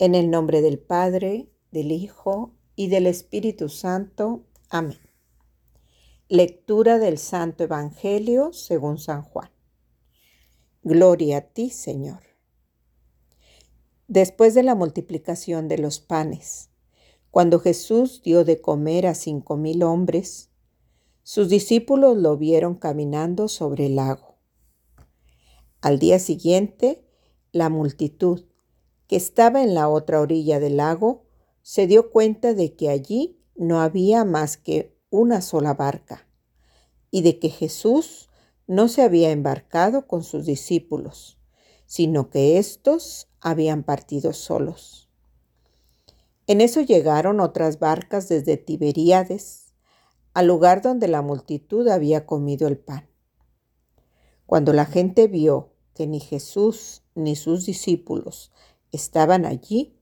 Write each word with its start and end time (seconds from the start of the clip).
En 0.00 0.14
el 0.14 0.30
nombre 0.30 0.62
del 0.62 0.78
Padre, 0.78 1.50
del 1.72 1.92
Hijo 1.92 2.54
y 2.74 2.88
del 2.88 3.06
Espíritu 3.06 3.68
Santo. 3.68 4.46
Amén. 4.70 4.96
Lectura 6.26 6.98
del 6.98 7.18
Santo 7.18 7.64
Evangelio 7.64 8.54
según 8.54 8.96
San 8.96 9.20
Juan. 9.20 9.50
Gloria 10.82 11.36
a 11.36 11.40
ti, 11.42 11.68
Señor. 11.68 12.22
Después 14.08 14.54
de 14.54 14.62
la 14.62 14.74
multiplicación 14.74 15.68
de 15.68 15.76
los 15.76 16.00
panes, 16.00 16.70
cuando 17.30 17.60
Jesús 17.60 18.22
dio 18.22 18.46
de 18.46 18.58
comer 18.58 19.06
a 19.06 19.14
cinco 19.14 19.58
mil 19.58 19.82
hombres, 19.82 20.48
sus 21.24 21.50
discípulos 21.50 22.16
lo 22.16 22.38
vieron 22.38 22.74
caminando 22.76 23.48
sobre 23.48 23.84
el 23.84 23.96
lago. 23.96 24.38
Al 25.82 25.98
día 25.98 26.18
siguiente, 26.18 27.04
la 27.52 27.68
multitud 27.68 28.46
que 29.10 29.16
estaba 29.16 29.64
en 29.64 29.74
la 29.74 29.88
otra 29.88 30.20
orilla 30.20 30.60
del 30.60 30.76
lago, 30.76 31.24
se 31.62 31.88
dio 31.88 32.12
cuenta 32.12 32.54
de 32.54 32.76
que 32.76 32.90
allí 32.90 33.42
no 33.56 33.80
había 33.80 34.24
más 34.24 34.56
que 34.56 34.96
una 35.10 35.40
sola 35.42 35.74
barca 35.74 36.28
y 37.10 37.22
de 37.22 37.40
que 37.40 37.48
Jesús 37.48 38.28
no 38.68 38.86
se 38.86 39.02
había 39.02 39.32
embarcado 39.32 40.06
con 40.06 40.22
sus 40.22 40.46
discípulos, 40.46 41.40
sino 41.86 42.30
que 42.30 42.56
éstos 42.56 43.26
habían 43.40 43.82
partido 43.82 44.32
solos. 44.32 45.10
En 46.46 46.60
eso 46.60 46.80
llegaron 46.80 47.40
otras 47.40 47.80
barcas 47.80 48.28
desde 48.28 48.58
Tiberíades, 48.58 49.74
al 50.34 50.46
lugar 50.46 50.82
donde 50.82 51.08
la 51.08 51.20
multitud 51.20 51.88
había 51.88 52.26
comido 52.26 52.68
el 52.68 52.78
pan. 52.78 53.10
Cuando 54.46 54.72
la 54.72 54.86
gente 54.86 55.26
vio 55.26 55.72
que 55.94 56.06
ni 56.06 56.20
Jesús 56.20 57.02
ni 57.16 57.34
sus 57.34 57.66
discípulos 57.66 58.52
estaban 58.92 59.44
allí, 59.44 59.98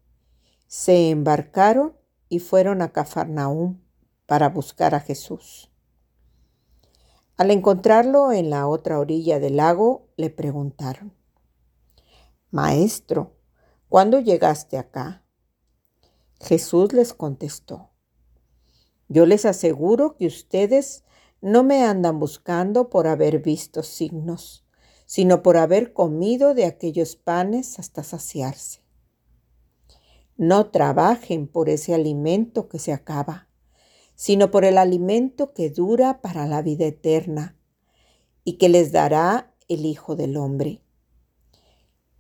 se 0.67 1.11
embarcaron 1.11 1.97
y 2.29 2.41
fueron 2.41 2.83
a 2.83 2.93
Cafarnaúm 2.93 3.81
para 4.27 4.49
buscar 4.49 4.95
a 4.95 5.01
Jesús. 5.01 5.71
Al 7.37 7.51
encontrarlo 7.51 8.33
en 8.33 8.51
la 8.51 8.67
otra 8.67 8.99
orilla 8.99 9.39
del 9.39 9.57
lago, 9.57 10.09
le 10.17 10.29
preguntaron, 10.29 11.15
Maestro, 12.51 13.37
¿cuándo 13.89 14.21
llegaste 14.21 14.77
acá? 14.77 15.25
Jesús 16.41 16.93
les 16.93 17.15
contestó, 17.15 17.91
Yo 19.09 19.25
les 19.25 19.45
aseguro 19.45 20.17
que 20.17 20.27
ustedes 20.27 21.05
no 21.41 21.63
me 21.63 21.85
andan 21.85 22.19
buscando 22.19 22.91
por 22.91 23.07
haber 23.07 23.41
visto 23.41 23.83
signos 23.83 24.68
sino 25.09 25.43
por 25.43 25.57
haber 25.57 25.95
comido 25.95 26.53
de 26.53 26.67
aquellos 26.67 27.17
panes 27.17 27.79
hasta 27.79 28.05
saciarse. 28.05 28.83
No 30.37 30.71
trabajen 30.71 31.49
por 31.49 31.71
ese 31.71 31.95
alimento 31.95 32.69
que 32.69 32.79
se 32.79 32.93
acaba, 32.93 33.49
sino 34.15 34.51
por 34.51 34.67
el 34.67 34.77
alimento 34.77 35.55
que 35.55 35.71
dura 35.71 36.21
para 36.21 36.47
la 36.47 36.61
vida 36.61 36.85
eterna 36.85 37.57
y 38.45 38.59
que 38.59 38.69
les 38.69 38.93
dará 38.93 39.55
el 39.67 39.87
Hijo 39.87 40.15
del 40.15 40.37
Hombre. 40.37 40.83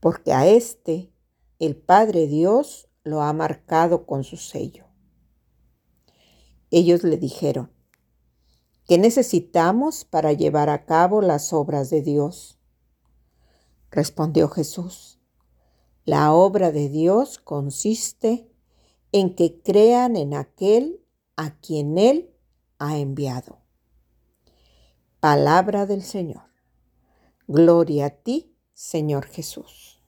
Porque 0.00 0.32
a 0.32 0.46
éste 0.46 1.12
el 1.58 1.76
Padre 1.76 2.26
Dios 2.26 2.88
lo 3.04 3.20
ha 3.20 3.34
marcado 3.34 4.06
con 4.06 4.24
su 4.24 4.38
sello. 4.38 4.86
Ellos 6.70 7.04
le 7.04 7.18
dijeron, 7.18 7.70
¿qué 8.86 8.96
necesitamos 8.96 10.06
para 10.06 10.32
llevar 10.32 10.70
a 10.70 10.86
cabo 10.86 11.20
las 11.20 11.52
obras 11.52 11.90
de 11.90 12.00
Dios? 12.00 12.57
Respondió 13.90 14.48
Jesús, 14.48 15.18
la 16.04 16.32
obra 16.32 16.72
de 16.72 16.88
Dios 16.88 17.38
consiste 17.38 18.50
en 19.12 19.34
que 19.34 19.62
crean 19.62 20.16
en 20.16 20.34
aquel 20.34 21.04
a 21.36 21.58
quien 21.58 21.96
Él 21.96 22.30
ha 22.78 22.98
enviado. 22.98 23.62
Palabra 25.20 25.86
del 25.86 26.02
Señor. 26.02 26.42
Gloria 27.46 28.06
a 28.06 28.10
ti, 28.10 28.54
Señor 28.74 29.24
Jesús. 29.26 30.04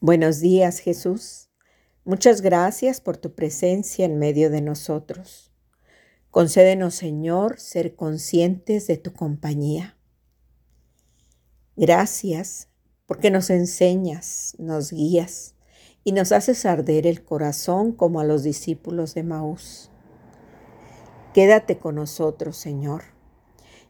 Buenos 0.00 0.40
días, 0.40 0.78
Jesús. 0.78 1.50
Muchas 2.04 2.40
gracias 2.40 3.02
por 3.02 3.18
tu 3.18 3.34
presencia 3.34 4.06
en 4.06 4.18
medio 4.18 4.48
de 4.48 4.62
nosotros. 4.62 5.52
Concédenos, 6.30 6.94
Señor, 6.94 7.60
ser 7.60 7.94
conscientes 7.94 8.86
de 8.86 8.96
tu 8.96 9.12
compañía. 9.12 9.98
Gracias 11.76 12.69
porque 13.10 13.32
nos 13.32 13.50
enseñas, 13.50 14.54
nos 14.58 14.92
guías 14.92 15.56
y 16.04 16.12
nos 16.12 16.30
haces 16.30 16.64
arder 16.64 17.08
el 17.08 17.24
corazón 17.24 17.90
como 17.90 18.20
a 18.20 18.24
los 18.24 18.44
discípulos 18.44 19.14
de 19.14 19.24
Maús. 19.24 19.90
Quédate 21.34 21.76
con 21.76 21.96
nosotros, 21.96 22.56
Señor, 22.56 23.02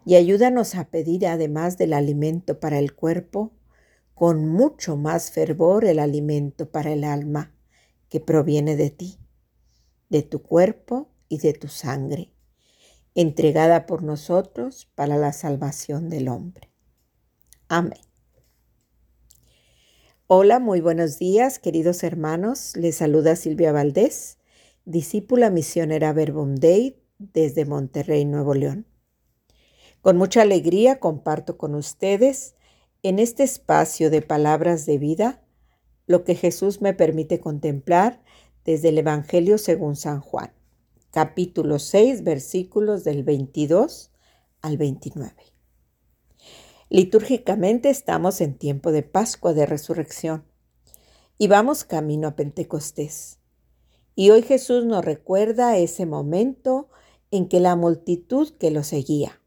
y 0.06 0.14
ayúdanos 0.14 0.74
a 0.74 0.88
pedir, 0.88 1.26
además 1.26 1.76
del 1.76 1.92
alimento 1.92 2.60
para 2.60 2.78
el 2.78 2.94
cuerpo, 2.94 3.52
con 4.14 4.48
mucho 4.48 4.96
más 4.96 5.30
fervor 5.30 5.84
el 5.84 5.98
alimento 5.98 6.70
para 6.70 6.90
el 6.90 7.04
alma 7.04 7.54
que 8.08 8.20
proviene 8.20 8.74
de 8.74 8.88
ti, 8.88 9.18
de 10.08 10.22
tu 10.22 10.40
cuerpo 10.42 11.10
y 11.28 11.40
de 11.40 11.52
tu 11.52 11.68
sangre, 11.68 12.32
entregada 13.14 13.84
por 13.84 14.02
nosotros 14.02 14.90
para 14.94 15.18
la 15.18 15.34
salvación 15.34 16.08
del 16.08 16.28
hombre. 16.28 16.70
Amén. 17.68 18.09
Hola, 20.32 20.60
muy 20.60 20.80
buenos 20.80 21.18
días, 21.18 21.58
queridos 21.58 22.04
hermanos. 22.04 22.76
Les 22.76 22.94
saluda 22.94 23.34
Silvia 23.34 23.72
Valdés, 23.72 24.38
discípula 24.84 25.50
misionera 25.50 26.12
Verbum 26.12 26.54
Dei 26.54 27.02
desde 27.18 27.64
Monterrey, 27.64 28.24
Nuevo 28.26 28.54
León. 28.54 28.86
Con 30.02 30.16
mucha 30.16 30.42
alegría 30.42 31.00
comparto 31.00 31.58
con 31.58 31.74
ustedes 31.74 32.54
en 33.02 33.18
este 33.18 33.42
espacio 33.42 34.08
de 34.08 34.22
palabras 34.22 34.86
de 34.86 34.98
vida 34.98 35.42
lo 36.06 36.22
que 36.22 36.36
Jesús 36.36 36.80
me 36.80 36.94
permite 36.94 37.40
contemplar 37.40 38.22
desde 38.64 38.90
el 38.90 38.98
Evangelio 38.98 39.58
según 39.58 39.96
San 39.96 40.20
Juan, 40.20 40.52
capítulo 41.10 41.80
6, 41.80 42.22
versículos 42.22 43.02
del 43.02 43.24
22 43.24 44.12
al 44.62 44.76
29. 44.76 45.49
Litúrgicamente 46.92 47.88
estamos 47.88 48.40
en 48.40 48.58
tiempo 48.58 48.90
de 48.90 49.04
Pascua 49.04 49.52
de 49.52 49.64
Resurrección 49.64 50.42
y 51.38 51.46
vamos 51.46 51.84
camino 51.84 52.26
a 52.26 52.34
Pentecostés. 52.34 53.38
Y 54.16 54.30
hoy 54.30 54.42
Jesús 54.42 54.84
nos 54.84 55.04
recuerda 55.04 55.76
ese 55.76 56.04
momento 56.04 56.88
en 57.30 57.46
que 57.46 57.60
la 57.60 57.76
multitud 57.76 58.52
que 58.58 58.72
lo 58.72 58.82
seguía, 58.82 59.40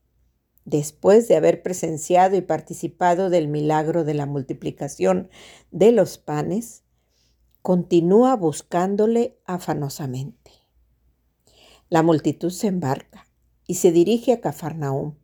después 0.63 1.27
de 1.27 1.35
haber 1.35 1.61
presenciado 1.63 2.37
y 2.37 2.41
participado 2.41 3.29
del 3.29 3.49
milagro 3.49 4.05
de 4.05 4.13
la 4.13 4.25
multiplicación 4.25 5.29
de 5.69 5.91
los 5.91 6.17
panes, 6.17 6.83
continúa 7.61 8.37
buscándole 8.37 9.37
afanosamente. 9.43 10.51
La 11.89 12.03
multitud 12.03 12.51
se 12.51 12.67
embarca 12.67 13.27
y 13.67 13.75
se 13.75 13.91
dirige 13.91 14.31
a 14.31 14.39
Cafarnaúm 14.39 15.15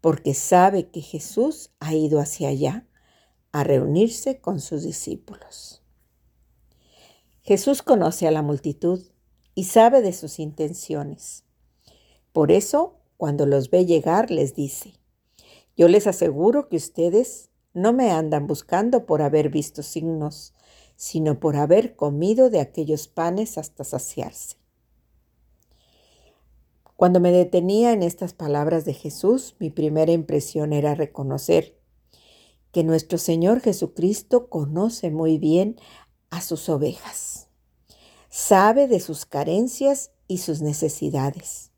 porque 0.00 0.34
sabe 0.34 0.90
que 0.90 1.00
Jesús 1.00 1.70
ha 1.80 1.94
ido 1.94 2.20
hacia 2.20 2.48
allá 2.48 2.86
a 3.52 3.64
reunirse 3.64 4.40
con 4.40 4.60
sus 4.60 4.82
discípulos. 4.82 5.82
Jesús 7.42 7.82
conoce 7.82 8.28
a 8.28 8.30
la 8.30 8.42
multitud 8.42 9.02
y 9.54 9.64
sabe 9.64 10.02
de 10.02 10.12
sus 10.12 10.38
intenciones. 10.38 11.44
Por 12.32 12.52
eso, 12.52 13.00
cuando 13.16 13.46
los 13.46 13.70
ve 13.70 13.86
llegar, 13.86 14.30
les 14.30 14.54
dice, 14.54 14.94
yo 15.76 15.88
les 15.88 16.06
aseguro 16.06 16.68
que 16.68 16.76
ustedes 16.76 17.48
no 17.72 17.92
me 17.92 18.10
andan 18.10 18.46
buscando 18.46 19.06
por 19.06 19.22
haber 19.22 19.48
visto 19.48 19.82
signos, 19.82 20.52
sino 20.96 21.40
por 21.40 21.56
haber 21.56 21.96
comido 21.96 22.50
de 22.50 22.60
aquellos 22.60 23.08
panes 23.08 23.56
hasta 23.56 23.84
saciarse. 23.84 24.57
Cuando 26.98 27.20
me 27.20 27.30
detenía 27.30 27.92
en 27.92 28.02
estas 28.02 28.32
palabras 28.32 28.84
de 28.84 28.92
Jesús, 28.92 29.54
mi 29.60 29.70
primera 29.70 30.10
impresión 30.10 30.72
era 30.72 30.96
reconocer 30.96 31.78
que 32.72 32.82
nuestro 32.82 33.18
Señor 33.18 33.60
Jesucristo 33.60 34.48
conoce 34.48 35.12
muy 35.12 35.38
bien 35.38 35.76
a 36.30 36.40
sus 36.40 36.68
ovejas, 36.68 37.50
sabe 38.30 38.88
de 38.88 38.98
sus 38.98 39.26
carencias 39.26 40.10
y 40.26 40.38
sus 40.38 40.60
necesidades, 40.60 41.70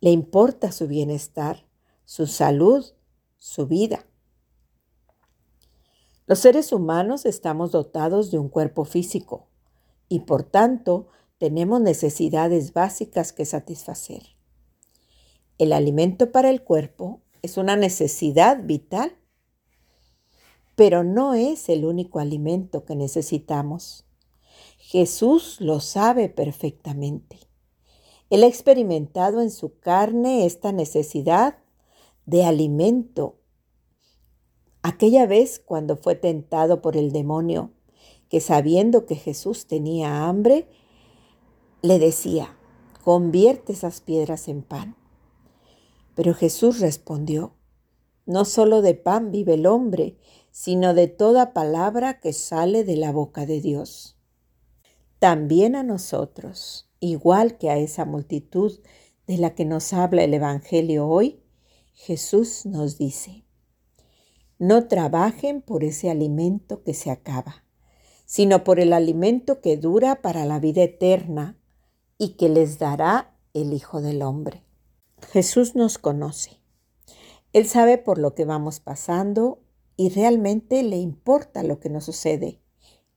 le 0.00 0.10
importa 0.10 0.72
su 0.72 0.88
bienestar, 0.88 1.64
su 2.04 2.26
salud, 2.26 2.84
su 3.38 3.68
vida. 3.68 4.06
Los 6.26 6.40
seres 6.40 6.72
humanos 6.72 7.26
estamos 7.26 7.70
dotados 7.70 8.32
de 8.32 8.40
un 8.40 8.48
cuerpo 8.48 8.84
físico 8.86 9.46
y 10.08 10.18
por 10.18 10.42
tanto 10.42 11.06
tenemos 11.42 11.80
necesidades 11.80 12.72
básicas 12.72 13.32
que 13.32 13.44
satisfacer. 13.44 14.22
El 15.58 15.72
alimento 15.72 16.30
para 16.30 16.50
el 16.50 16.62
cuerpo 16.62 17.20
es 17.42 17.56
una 17.56 17.74
necesidad 17.74 18.62
vital, 18.62 19.16
pero 20.76 21.02
no 21.02 21.34
es 21.34 21.68
el 21.68 21.84
único 21.84 22.20
alimento 22.20 22.84
que 22.84 22.94
necesitamos. 22.94 24.06
Jesús 24.78 25.60
lo 25.60 25.80
sabe 25.80 26.28
perfectamente. 26.28 27.40
Él 28.30 28.44
ha 28.44 28.46
experimentado 28.46 29.40
en 29.40 29.50
su 29.50 29.80
carne 29.80 30.46
esta 30.46 30.70
necesidad 30.70 31.58
de 32.24 32.44
alimento. 32.44 33.40
Aquella 34.82 35.26
vez 35.26 35.58
cuando 35.58 35.96
fue 35.96 36.14
tentado 36.14 36.80
por 36.80 36.96
el 36.96 37.10
demonio, 37.10 37.72
que 38.28 38.38
sabiendo 38.38 39.06
que 39.06 39.16
Jesús 39.16 39.66
tenía 39.66 40.28
hambre, 40.28 40.68
le 41.82 41.98
decía, 41.98 42.56
convierte 43.04 43.72
esas 43.72 44.00
piedras 44.00 44.46
en 44.46 44.62
pan. 44.62 44.96
Pero 46.14 46.32
Jesús 46.32 46.78
respondió, 46.78 47.54
no 48.24 48.44
solo 48.44 48.82
de 48.82 48.94
pan 48.94 49.32
vive 49.32 49.54
el 49.54 49.66
hombre, 49.66 50.16
sino 50.52 50.94
de 50.94 51.08
toda 51.08 51.52
palabra 51.52 52.20
que 52.20 52.32
sale 52.32 52.84
de 52.84 52.96
la 52.96 53.10
boca 53.10 53.46
de 53.46 53.60
Dios. 53.60 54.16
También 55.18 55.74
a 55.74 55.82
nosotros, 55.82 56.88
igual 57.00 57.58
que 57.58 57.70
a 57.70 57.78
esa 57.78 58.04
multitud 58.04 58.80
de 59.26 59.38
la 59.38 59.54
que 59.54 59.64
nos 59.64 59.92
habla 59.92 60.22
el 60.22 60.34
Evangelio 60.34 61.08
hoy, 61.08 61.42
Jesús 61.94 62.64
nos 62.64 62.96
dice, 62.98 63.44
no 64.58 64.86
trabajen 64.86 65.62
por 65.62 65.82
ese 65.82 66.10
alimento 66.10 66.84
que 66.84 66.94
se 66.94 67.10
acaba, 67.10 67.64
sino 68.24 68.62
por 68.62 68.78
el 68.78 68.92
alimento 68.92 69.60
que 69.60 69.76
dura 69.76 70.22
para 70.22 70.44
la 70.44 70.60
vida 70.60 70.82
eterna 70.84 71.58
y 72.22 72.34
que 72.34 72.48
les 72.48 72.78
dará 72.78 73.34
el 73.52 73.72
Hijo 73.72 74.00
del 74.00 74.22
Hombre. 74.22 74.62
Jesús 75.32 75.74
nos 75.74 75.98
conoce. 75.98 76.60
Él 77.52 77.66
sabe 77.66 77.98
por 77.98 78.18
lo 78.18 78.36
que 78.36 78.44
vamos 78.44 78.78
pasando 78.78 79.58
y 79.96 80.08
realmente 80.08 80.84
le 80.84 80.98
importa 80.98 81.64
lo 81.64 81.80
que 81.80 81.88
nos 81.90 82.04
sucede, 82.04 82.60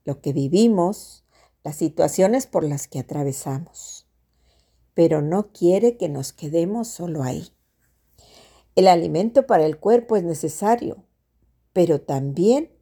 lo 0.04 0.20
que 0.20 0.32
vivimos, 0.32 1.24
las 1.62 1.76
situaciones 1.76 2.48
por 2.48 2.64
las 2.64 2.88
que 2.88 2.98
atravesamos. 2.98 4.08
Pero 4.92 5.22
no 5.22 5.52
quiere 5.52 5.96
que 5.96 6.08
nos 6.08 6.32
quedemos 6.32 6.88
solo 6.88 7.22
ahí. 7.22 7.52
El 8.74 8.88
alimento 8.88 9.46
para 9.46 9.66
el 9.66 9.78
cuerpo 9.78 10.16
es 10.16 10.24
necesario, 10.24 11.04
pero 11.72 12.00
también 12.00 12.72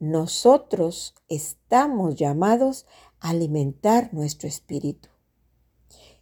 nosotros 0.00 1.14
estamos 1.28 2.16
llamados 2.16 2.84
a 3.20 3.30
alimentar 3.30 4.12
nuestro 4.12 4.48
espíritu. 4.48 5.08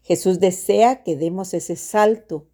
Jesús 0.07 0.39
desea 0.39 1.03
que 1.03 1.17
demos 1.17 1.53
ese 1.53 1.75
salto 1.75 2.47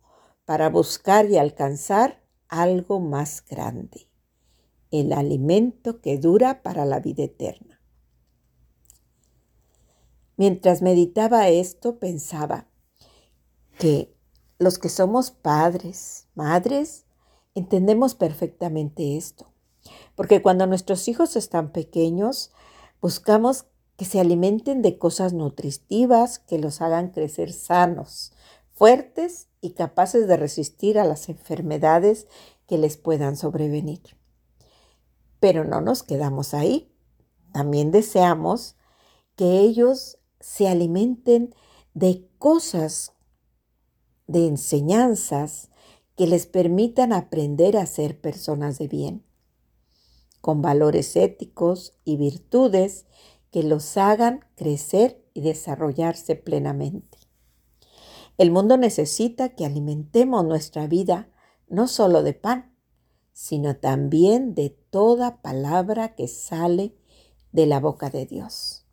para 0.47 0.71
buscar 0.71 1.29
y 1.31 1.37
alcanzar 1.37 2.25
algo 2.49 2.99
más 2.99 3.45
grande, 3.45 4.09
el 4.91 5.13
alimento 5.13 6.01
que 6.01 6.17
dura 6.17 6.63
para 6.63 6.87
la 6.87 6.99
vida 7.01 7.25
eterna. 7.25 7.83
Mientras 10.39 10.81
meditaba 10.81 11.51
esto, 11.51 11.99
pensaba 11.99 12.69
que 13.79 14.17
los 14.59 14.79
que 14.79 14.89
somos 14.89 15.31
padres, 15.31 16.29
madres, 16.35 17.05
entendemos 17.55 18.15
perfectamente 18.15 19.19
esto. 19.19 19.53
Porque 20.15 20.41
cuando 20.41 20.67
nuestros 20.67 21.07
hijos 21.07 21.37
están 21.37 21.71
pequeños, 21.71 22.51
buscamos 23.03 23.67
que 24.03 24.09
se 24.09 24.19
alimenten 24.19 24.83
de 24.83 24.99
cosas 24.99 25.33
nutritivas 25.33 26.41
que 26.41 26.59
los 26.59 26.81
hagan 26.81 27.11
crecer 27.11 27.53
sanos, 27.53 28.33
fuertes 28.73 29.47
y 29.61 29.75
capaces 29.75 30.27
de 30.27 30.37
resistir 30.37 30.99
a 30.99 31.05
las 31.05 31.29
enfermedades 31.29 32.27
que 32.67 32.79
les 32.79 32.97
puedan 32.97 33.37
sobrevenir. 33.37 34.01
Pero 35.39 35.63
no 35.65 35.81
nos 35.81 36.03
quedamos 36.03 36.53
ahí. 36.53 36.93
También 37.53 37.93
deseamos 37.93 38.75
que 39.37 39.61
ellos 39.61 40.19
se 40.41 40.67
alimenten 40.67 41.55
de 41.95 42.29
cosas 42.41 43.13
de 44.27 44.49
enseñanzas 44.49 45.71
que 46.17 46.27
les 46.27 46.47
permitan 46.49 47.13
aprender 47.13 47.77
a 47.77 47.87
ser 47.87 48.21
personas 48.21 48.81
de 48.81 48.89
bien, 48.89 49.25
con 50.41 50.61
valores 50.61 51.15
éticos 51.15 51.93
y 52.05 52.17
virtudes 52.17 53.07
que 53.53 53.63
los 53.63 53.97
hagan 53.97 54.45
crecer 54.57 55.25
y 55.35 55.43
desarrollarse 55.43 56.35
plenamente. 56.35 57.19
El 58.39 58.51
mundo 58.51 58.77
necesita 58.77 59.51
que 59.51 59.65
alimentemos 59.65 60.45
nuestra 60.45 60.89
vida 60.89 61.29
no 61.69 61.87
solo 61.87 62.25
de 62.25 62.35
pan, 62.35 62.75
sino 63.33 63.77
también 63.77 64.55
de 64.57 64.71
toda 64.91 65.41
palabra 65.41 66.17
que 66.17 66.27
sale 66.27 66.97
de 67.53 67.67
la 67.67 67.79
boca 67.79 68.11
de 68.11 68.27
Dios. 68.27 68.85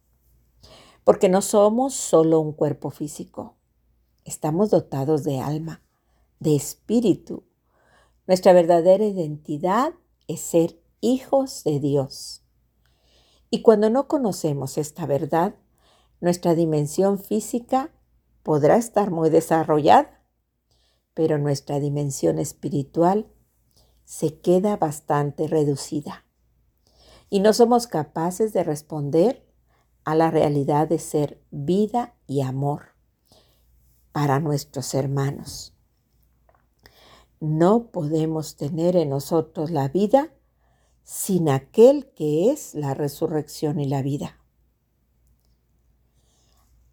Porque 1.03 1.29
no 1.29 1.41
somos 1.41 1.95
solo 1.95 2.39
un 2.39 2.53
cuerpo 2.53 2.91
físico, 2.91 3.55
Estamos 4.29 4.69
dotados 4.69 5.23
de 5.23 5.39
alma, 5.39 5.81
de 6.39 6.55
espíritu. 6.55 7.45
Nuestra 8.27 8.53
verdadera 8.53 9.03
identidad 9.03 9.95
es 10.27 10.41
ser 10.41 10.79
hijos 11.01 11.63
de 11.63 11.79
Dios. 11.79 12.43
Y 13.49 13.61
cuando 13.61 13.89
no 13.89 14.07
conocemos 14.07 14.77
esta 14.77 15.05
verdad, 15.05 15.55
nuestra 16.21 16.53
dimensión 16.53 17.19
física 17.19 17.91
podrá 18.43 18.77
estar 18.77 19.11
muy 19.11 19.29
desarrollada, 19.29 20.23
pero 21.13 21.37
nuestra 21.37 21.79
dimensión 21.79 22.39
espiritual 22.39 23.27
se 24.05 24.39
queda 24.39 24.77
bastante 24.77 25.47
reducida. 25.47 26.25
Y 27.29 27.39
no 27.39 27.53
somos 27.53 27.87
capaces 27.87 28.53
de 28.53 28.63
responder 28.63 29.45
a 30.03 30.15
la 30.15 30.31
realidad 30.31 30.87
de 30.87 30.99
ser 30.99 31.43
vida 31.51 32.15
y 32.25 32.41
amor 32.41 32.95
para 34.11 34.39
nuestros 34.39 34.93
hermanos. 34.93 35.75
No 37.39 37.91
podemos 37.91 38.55
tener 38.55 38.95
en 38.95 39.09
nosotros 39.09 39.71
la 39.71 39.87
vida 39.87 40.33
sin 41.11 41.49
aquel 41.49 42.05
que 42.11 42.51
es 42.51 42.75
la 42.75 42.93
resurrección 42.93 43.79
y 43.79 43.87
la 43.87 44.03
vida. 44.03 44.37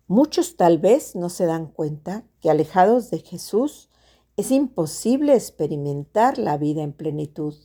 Muchos 0.07 0.57
tal 0.57 0.79
vez 0.79 1.15
no 1.15 1.29
se 1.29 1.45
dan 1.45 1.67
cuenta 1.67 2.25
que 2.41 2.49
alejados 2.49 3.11
de 3.11 3.19
Jesús 3.19 3.91
es 4.39 4.51
imposible 4.51 5.35
experimentar 5.35 6.39
la 6.39 6.57
vida 6.57 6.83
en 6.83 6.95
plenitud. 6.95 7.57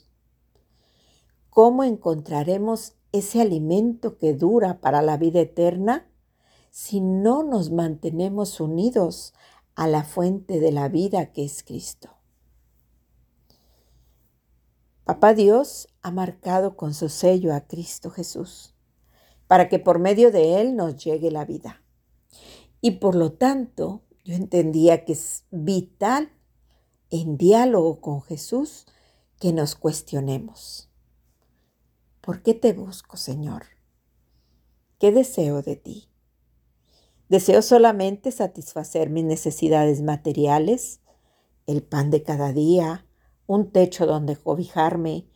¿Cómo 1.50 1.86
encontraremos 1.86 2.96
ese 3.14 3.40
alimento 3.40 4.18
que 4.18 4.34
dura 4.34 4.82
para 4.82 5.02
la 5.02 5.16
vida 5.16 5.40
eterna 5.40 6.06
si 6.70 7.00
no 7.00 7.44
nos 7.44 7.72
mantenemos 7.72 8.60
unidos 8.60 9.34
a 9.76 9.88
la 9.88 10.04
fuente 10.04 10.60
de 10.60 10.74
la 10.74 10.90
vida 10.90 11.32
que 11.32 11.46
es 11.46 11.64
Cristo. 11.64 12.10
Papá 15.04 15.34
Dios 15.34 15.88
ha 16.02 16.12
marcado 16.12 16.78
con 16.78 16.94
su 16.94 17.10
sello 17.10 17.54
a 17.54 17.62
Cristo 17.62 18.12
Jesús, 18.12 18.76
para 19.48 19.68
que 19.68 19.80
por 19.80 20.00
medio 20.00 20.32
de 20.32 20.62
Él 20.62 20.76
nos 20.76 21.04
llegue 21.04 21.32
la 21.32 21.44
vida. 21.44 21.84
Y 22.82 22.92
por 22.92 23.16
lo 23.16 23.34
tanto, 23.34 24.04
yo 24.24 24.36
entendía 24.36 25.04
que 25.04 25.14
es 25.14 25.46
vital 25.50 26.32
en 27.10 27.38
diálogo 27.38 28.00
con 28.00 28.22
Jesús 28.22 28.86
que 29.40 29.52
nos 29.54 29.76
cuestionemos. 29.76 30.90
¿Por 32.22 32.44
qué 32.44 32.54
te 32.54 32.74
busco, 32.74 33.18
Señor? 33.18 33.64
¿Qué 35.00 35.12
deseo 35.12 35.64
de 35.64 35.76
ti? 35.76 36.10
Deseo 37.28 37.64
solamente 37.64 38.32
satisfacer 38.32 39.10
mis 39.10 39.24
necesidades 39.24 40.02
materiales, 40.04 41.00
el 41.66 41.82
pan 41.82 42.12
de 42.12 42.22
cada 42.22 42.54
día, 42.54 43.08
un 43.52 43.70
techo 43.70 44.06
donde 44.06 44.38
cobijarme, 44.38 45.28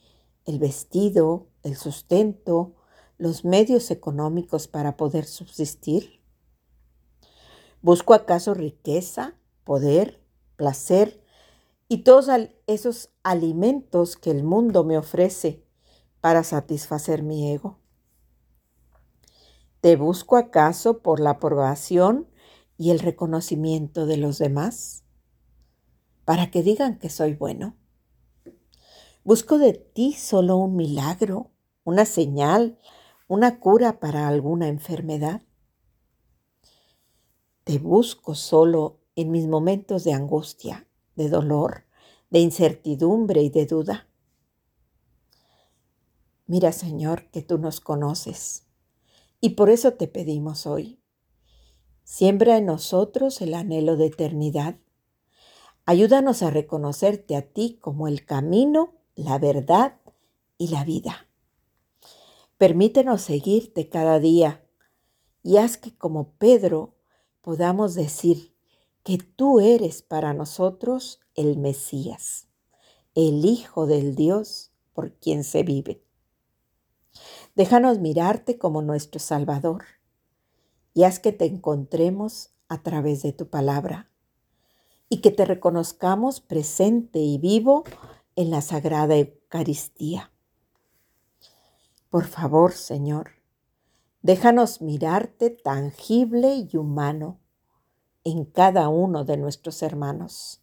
el 0.46 0.58
vestido, 0.58 1.50
el 1.64 1.76
sustento, 1.76 2.74
los 3.18 3.44
medios 3.44 3.92
económicos 3.92 4.70
para 4.70 4.96
poder 4.96 5.26
subsistir. 5.26 6.22
¿Busco 7.82 8.14
acaso 8.14 8.54
riqueza, 8.54 9.36
poder, 9.66 10.24
placer 10.56 11.22
y 11.90 12.04
todos 12.04 12.30
esos 12.68 13.10
alimentos 13.22 14.16
que 14.16 14.32
el 14.32 14.46
mundo 14.46 14.86
me 14.86 14.98
ofrece 14.98 15.66
para 16.22 16.46
satisfacer 16.46 17.22
mi 17.22 17.52
ego? 17.52 17.80
¿Te 19.82 19.98
busco 19.98 20.38
acaso 20.38 21.00
por 21.00 21.20
la 21.20 21.32
aprobación 21.32 22.30
y 22.78 22.92
el 22.92 23.00
reconocimiento 23.00 24.06
de 24.06 24.16
los 24.16 24.38
demás? 24.38 25.04
Para 26.24 26.50
que 26.50 26.64
digan 26.64 26.98
que 26.98 27.10
soy 27.10 27.34
bueno. 27.34 27.76
Busco 29.26 29.58
de 29.58 29.74
ti 29.74 30.14
solo 30.14 30.56
un 30.58 30.76
milagro, 30.76 31.50
una 31.84 32.06
señal, 32.06 32.78
una 33.28 33.60
cura 33.60 34.00
para 34.00 34.28
alguna 34.28 34.68
enfermedad. 34.68 35.42
Te 37.64 37.80
busco 37.80 38.36
solo 38.36 39.00
en 39.16 39.32
mis 39.32 39.48
momentos 39.48 40.04
de 40.04 40.14
angustia, 40.14 40.88
de 41.16 41.30
dolor, 41.30 41.86
de 42.30 42.38
incertidumbre 42.38 43.42
y 43.42 43.50
de 43.50 43.66
duda. 43.66 44.08
Mira, 46.46 46.72
Señor, 46.72 47.32
que 47.32 47.42
tú 47.42 47.58
nos 47.58 47.80
conoces 47.80 48.68
Y 49.42 49.56
por 49.56 49.72
eso 49.72 49.94
te 49.94 50.08
pedimos 50.08 50.68
hoy, 50.68 51.02
siembra 52.04 52.58
en 52.58 52.68
nosotros 52.68 53.42
el 53.42 53.56
anhelo 53.56 53.98
de 53.98 54.06
eternidad. 54.06 54.78
Ayúdanos 55.88 56.44
a 56.44 56.52
reconocerte 56.52 57.36
a 57.36 57.42
ti 57.42 57.80
como 57.82 58.08
el 58.08 58.24
camino, 58.24 58.94
la 59.16 59.40
verdad 59.40 60.00
y 60.58 60.68
la 60.70 60.84
vida. 60.84 61.28
Permítenos 62.58 63.22
seguirte 63.22 63.90
cada 63.90 64.20
día 64.20 64.66
y 65.44 65.58
haz 65.58 65.78
que 65.78 65.96
como 65.96 66.34
Pedro 66.38 66.96
podamos 67.42 67.96
decir 67.96 68.56
que 69.04 69.18
tú 69.18 69.60
eres 69.60 70.02
para 70.02 70.34
nosotros 70.34 71.20
el 71.36 71.58
Mesías, 71.58 72.48
el 73.14 73.46
Hijo 73.46 73.86
del 73.86 74.16
Dios 74.16 74.72
por 74.94 75.14
quien 75.14 75.44
se 75.44 75.64
vive. 75.64 76.02
Déjanos 77.56 78.00
mirarte 78.00 78.58
como 78.58 78.82
nuestro 78.82 79.20
Salvador 79.20 79.84
y 80.94 81.04
haz 81.04 81.20
que 81.20 81.32
te 81.32 81.46
encontremos 81.46 82.52
a 82.68 82.82
través 82.82 83.22
de 83.22 83.34
tu 83.34 83.50
palabra 83.50 84.10
y 85.10 85.22
que 85.22 85.32
te 85.32 85.46
reconozcamos 85.46 86.40
presente 86.40 87.20
y 87.20 87.38
vivo 87.38 87.84
en 88.36 88.52
la 88.52 88.62
Sagrada 88.62 89.16
Eucaristía. 89.16 90.32
Por 92.10 92.26
favor, 92.26 92.74
Señor, 92.74 93.32
déjanos 94.22 94.82
mirarte 94.82 95.50
tangible 95.50 96.56
y 96.56 96.78
humano 96.78 97.40
en 98.24 98.46
cada 98.46 98.90
uno 98.90 99.24
de 99.24 99.38
nuestros 99.38 99.82
hermanos. 99.84 100.62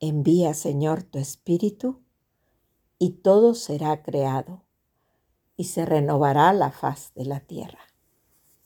Envía, 0.00 0.54
Señor, 0.54 1.02
tu 1.02 1.18
Espíritu 1.18 2.02
y 2.98 3.10
todo 3.22 3.54
será 3.54 4.02
creado 4.02 4.64
y 5.56 5.64
se 5.64 5.84
renovará 5.84 6.52
la 6.52 6.70
faz 6.70 7.12
de 7.14 7.24
la 7.24 7.40
tierra. 7.40 7.80